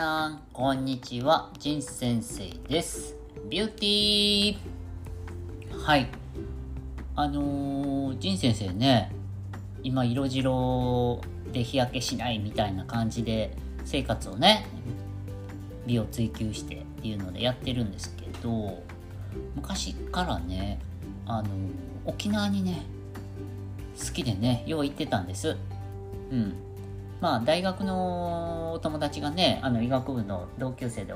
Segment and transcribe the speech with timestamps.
[0.00, 1.50] さん、こんにちは。
[1.58, 3.16] ジン先生です。
[3.50, 6.08] ビューティーはい。
[7.14, 9.12] あのー、ジン先生ね、
[9.82, 11.20] 今、色白
[11.52, 13.54] で日焼けしないみたいな感じで、
[13.84, 14.64] 生活をね、
[15.86, 18.82] 美を追求してっていうのでやってるんですけど、
[19.54, 20.80] 昔からね、
[21.26, 21.50] あのー、
[22.06, 22.86] 沖縄にね、
[24.02, 25.58] 好きでね、よう行ってたんです。
[26.30, 26.69] うん。
[27.20, 31.12] まあ、大学のお友達がね、あの医学部の同級生で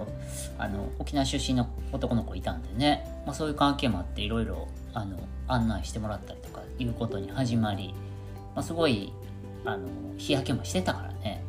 [0.58, 5.16] あの沖縄出身の男の子いたんでね、まあ、そういう関係もあっていろいろあの
[5.48, 7.94] 案内してもらったりとかいうことに始まり、
[8.54, 9.12] まあ、すごい
[9.64, 11.42] あの日焼けもしてたからね、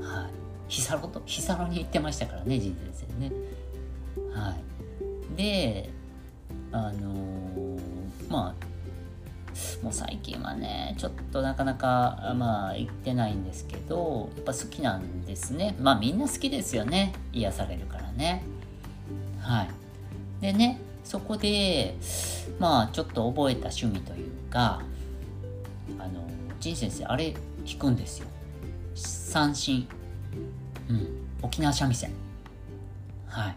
[0.00, 0.30] はい、
[0.68, 3.32] 日サロと日サロに行ってましたからね人生ね。
[4.32, 4.54] は
[5.34, 5.90] い、で
[6.70, 7.80] あのー、
[8.28, 8.63] まあ
[9.84, 15.76] もう最近はねちょっとなかなかまあ行ってないんですけどやっぱ好きなんですね。
[15.78, 17.12] まあみんな好きですよね。
[17.34, 18.42] 癒されるからね。
[19.40, 19.70] はい。
[20.40, 21.96] でねそこで
[22.58, 24.80] まあちょっと覚えた趣味というか
[25.98, 26.26] あの
[26.60, 27.34] 仁先生あれ
[27.66, 28.26] 弾くんですよ。
[28.94, 29.86] 三振
[30.88, 31.08] うん。
[31.42, 32.10] 沖縄三味線。
[33.26, 33.56] はい。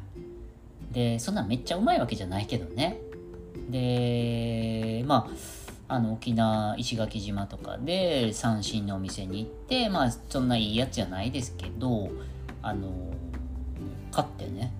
[0.93, 2.97] でそんなめっちゃうまいわけじゃないけどね。
[3.69, 12.09] でまああの沖縄石垣島とかで三振のお店に行ってまあそんないいやつじゃないですけど
[12.61, 12.89] あの
[14.11, 14.73] 買ってね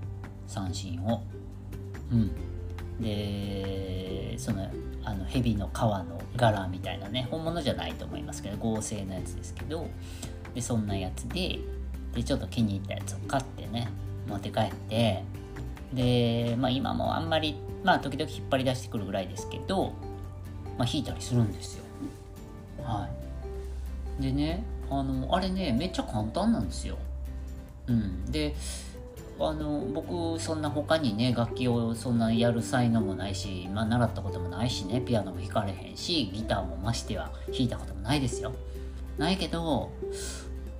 [0.47, 1.21] 三振を。
[2.11, 2.31] うん。
[2.99, 4.69] でその
[5.03, 9.87] あの蛇の皮の柄みたいなね本物じゃないと思いますけど合成のやつですけど
[10.53, 11.59] でそんなやつで
[12.13, 13.89] でちょっと気に入ったやつを買ってね
[14.27, 15.23] 持って帰って
[15.93, 19.93] でまあ今もあんまりまあ時々引っ張り出してくるぐらいですけど
[20.77, 21.83] まあ、弾いたりするんですよ。
[22.83, 23.09] は
[24.19, 24.21] い。
[24.21, 26.97] でね、あの、あれね、めっちゃ簡単なんですよ。
[27.87, 28.25] うん。
[28.31, 28.55] で、
[29.39, 38.53] あの、僕、そんな他にね、楽器をそんなやる才能もないし、まあ、習ったこともないしね、ピアノも弾かれへんし、ギターもましては弾いたこともないですよ。
[39.17, 39.91] ないけど、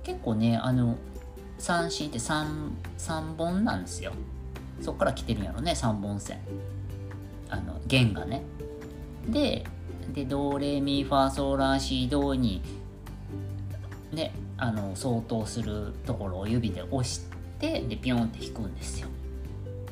[0.02, 0.96] 結構ね、あの、
[1.58, 4.12] 三振って 3, 3本なんですよ。
[4.80, 6.38] そっから来てるんやろね、3本線。
[7.50, 8.42] あの、弦がね。
[9.28, 9.64] で、
[10.12, 12.62] でドレミファソラシドに
[14.12, 17.26] ねあの相当するところを指で押し
[17.58, 19.08] てでピョンって弾くんですよ。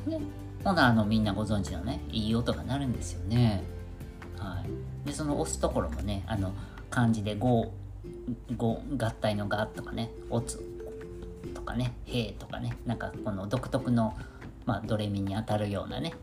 [0.07, 0.19] ね
[0.63, 3.63] ほなあのみんなご存知のねいい音が鳴るんですよね。
[4.37, 4.63] は
[5.05, 6.53] い、でその押すところもねあの
[6.89, 7.69] 漢字で5
[8.57, 8.81] 合
[9.21, 10.61] 体の「が」とかね「おつ」
[11.53, 14.15] とかね「へ」とかねなんかこの独特の、
[14.65, 16.13] まあ、ドレミに当たるようなね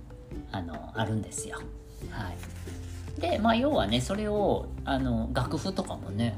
[0.53, 1.59] あのあるんですよ。
[2.11, 2.37] はい
[3.19, 6.37] でまあ要はねそれをあの楽譜とかもね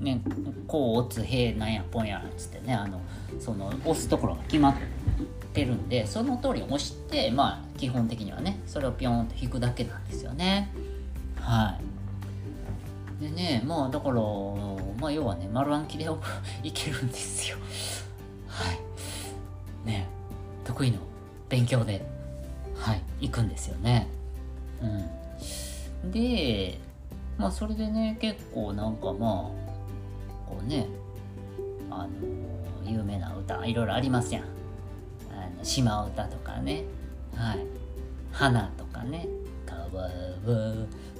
[0.00, 0.20] ね
[0.66, 3.00] こう押つへなんやぽんやっつってねあの
[3.38, 4.74] その押すところが決まっ
[5.52, 10.72] てるんでその通り押してまあ基本的にはねそれをピョンと弾くだけなんですよね。
[11.36, 11.78] は
[13.20, 13.22] い。
[13.22, 14.14] でねまあだから
[15.00, 16.06] まあ要はね丸暗記で
[16.62, 17.58] いけるんですよ。
[18.46, 18.78] はい。
[19.86, 20.08] ね
[20.64, 20.98] 得意の
[21.48, 22.06] 勉強で
[22.76, 24.08] はい行くんですよね。
[24.80, 25.19] うん。
[26.04, 26.78] で
[27.38, 29.42] まあそれでね結構なんかまあ
[30.48, 30.86] こうね
[31.90, 34.44] あの有名な歌いろいろありますやん。
[34.44, 34.46] あ
[35.56, 36.84] の島唄とかね。
[37.34, 37.66] はい。
[38.32, 39.26] 花とかね。
[39.66, 40.08] 川は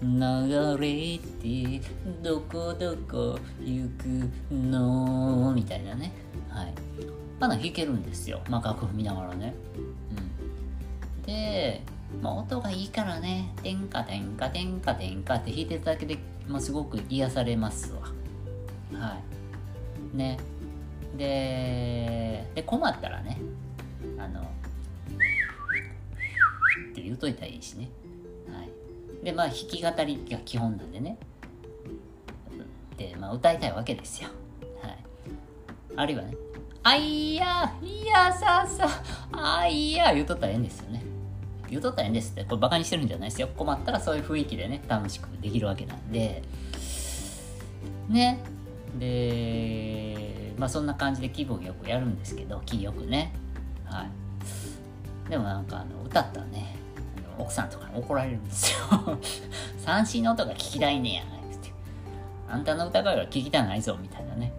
[0.02, 1.80] 流れて
[2.22, 5.52] どこどこ行くの？
[5.54, 6.12] みたいなね。
[6.48, 6.72] はい。
[7.38, 8.40] まだ弾けるんですよ。
[8.48, 9.54] まあ楽譜見ながらね。
[9.76, 11.26] うん。
[11.26, 11.82] で
[12.22, 18.00] まあ、音がいいからね、てんかてんかてんかてんかって弾いてるだけで、まあ、すごく癒されますわ。
[18.92, 19.16] は
[20.14, 20.16] い。
[20.16, 20.38] ね。
[21.16, 23.38] で、で、困ったらね、
[24.18, 24.44] あの、っ
[26.94, 27.88] て言うといたらいいしね。
[28.48, 29.24] はい。
[29.24, 31.18] で、まあ、弾き語りが基本なんでね。
[32.96, 34.28] で、まあ、歌いたいわけですよ。
[34.82, 34.98] はい。
[35.96, 36.34] あるいはね、
[36.82, 38.88] あいや、いやささ、
[39.32, 40.99] あいや、言うとったらええんですよね。
[41.70, 43.48] 言うとったらええんですってこれバカにしてるんじゃないですよ。
[43.56, 46.42] 困ったらそういう雰囲気でね楽しくできるわけなんで。
[48.08, 48.40] ね。
[48.98, 53.32] でまあそんな感じで気分よくやるんですけど気よくね。
[53.84, 55.30] はい。
[55.30, 56.76] でもなんかあの歌ったらね
[57.38, 59.18] 奥さんとかに怒られるんですよ。
[59.78, 61.24] 三振の音が聞きたいねや。
[61.24, 61.70] ないって
[62.48, 64.52] あんたの歌声は聞きたないぞみたいなね。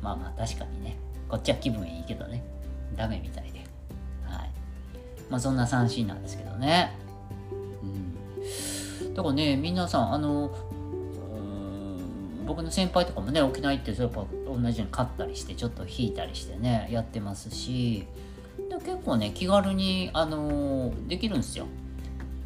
[0.00, 0.96] まあまあ確かにね。
[1.28, 2.42] こっちは気分いいけどね。
[2.96, 3.49] ダメみたい。
[5.30, 6.96] まあそんな三振なんですけどね。
[7.82, 9.14] うん。
[9.14, 10.50] だからね、皆さん、あの、
[12.50, 18.08] 僕の先輩とかもね沖縄行ってやっぱ同じように買ったりしてちょっと弾いたりしてねやってますし
[18.68, 21.66] で結構ね気軽に、あのー、できるんですよ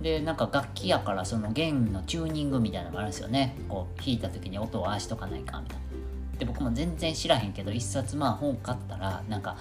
[0.02, 9.56] でなんか楽器やからその弦のチューニングみたいなのもあるんですよねこう弾いた時に音を合わしとかないかみたいなで僕も全然知らへんけど一冊まあ本買ったらなんか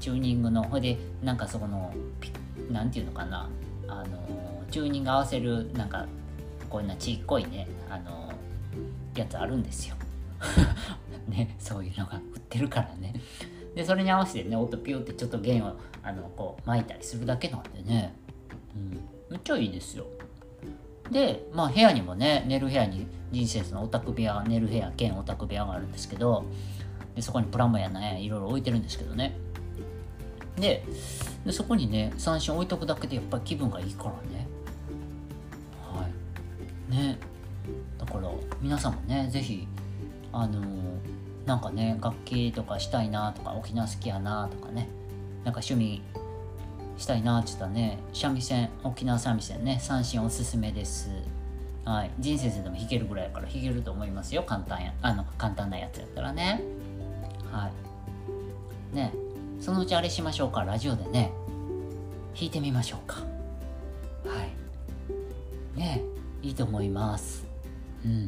[0.00, 1.92] チューニングのほいでなんかそこの
[2.70, 3.48] 何て言うのかな。
[3.86, 6.06] あのチューニング合わせるなんか
[6.68, 8.30] こんなちっこいねあの
[9.14, 9.96] やつあるんですよ。
[11.28, 13.14] ねそういうのが売ってるからね。
[13.74, 18.14] でそれに合わせてね音ピューってちょっと弦をあのこう巻いたりするだけなんでね、
[18.76, 19.00] うん、
[19.30, 20.06] めっちゃいいですよ。
[21.10, 26.44] でまあ部屋にもね寝る部屋に人生のオタク部屋寝る部屋兼オタク部屋があるんですけど
[27.14, 29.36] でそこにプラモやねいろいろ置いてるんですけどね。
[30.58, 30.84] で
[31.44, 34.48] でそこにね三振置いとくだけでやっぱり気分がいいからね。
[35.92, 36.06] は
[36.88, 36.92] い。
[36.92, 37.18] ね。
[37.98, 39.66] だから皆さんもね是非
[40.32, 40.64] あのー、
[41.46, 44.88] なんかね楽器とかしたいなとか沖縄好きやなとかね
[45.44, 46.02] なんか趣味
[46.96, 51.10] したいなって言ったらね三味線沖縄三味線ね三振おすすめです。
[51.84, 52.10] はい。
[52.18, 54.42] 人生でも弾けるぐらいやから弾けると思いますよ。
[54.42, 56.62] 簡単やあの簡単なやつやったらね。
[57.50, 57.70] は
[58.92, 58.94] い。
[58.94, 59.14] ね。
[59.60, 61.32] そのうちあれしましょうかラジオでね。
[62.34, 63.16] 弾いてみましょうか。
[64.24, 64.44] は
[65.76, 65.78] い。
[65.78, 66.02] ね
[66.42, 67.44] いいと思います。
[68.04, 68.26] うん。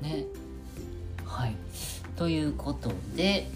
[0.00, 0.26] ね。
[1.24, 1.56] はい。
[2.14, 3.48] ということで、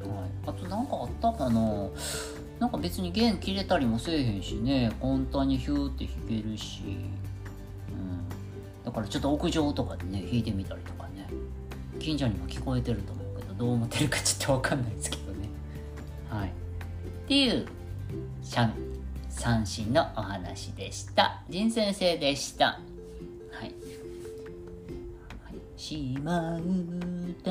[0.00, 0.10] はい、
[0.46, 1.60] あと何かあったかな？
[2.60, 4.92] なんか別に弦切れたりもせえへんしね。
[5.00, 6.82] 簡単にヒューって弾けるし、
[7.90, 11.28] うん、だからちょっと屋上とかでね弾いてみたりとかね。
[11.98, 15.15] 近所にも聞こえてると思うけどどう思ってるかちょっとわかんないですけど。
[17.26, 17.66] っていう
[19.28, 21.42] 三振のお話でした。
[21.48, 22.78] 仁先生でした。
[23.50, 23.74] はい。
[25.76, 26.62] しまう
[27.42, 27.50] と